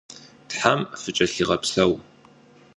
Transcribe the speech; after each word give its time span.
Тхьэм 0.49 0.81
фыкӏэлъигъэпсэу. 1.01 1.93